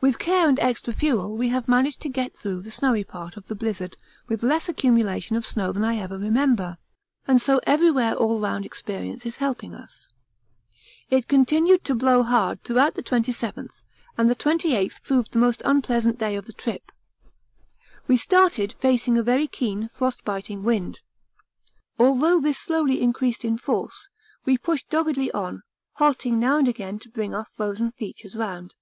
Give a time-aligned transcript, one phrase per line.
[0.00, 3.48] With care and extra fuel we have managed to get through the snowy part of
[3.48, 3.96] the blizzard
[4.28, 6.78] with less accumulation of snow than I ever remember,
[7.26, 10.06] and so everywhere all round experience is helping us.
[11.10, 13.82] It continued to blow hard throughout the 27th,
[14.16, 16.92] and the 28th proved the most unpleasant day of the trip.
[18.06, 21.00] We started facing a very keen, frostbiting wind.
[21.98, 24.06] Although this slowly increased in force,
[24.44, 25.64] we pushed doggedly on,
[25.94, 28.76] halting now and again to bring our frozen features round.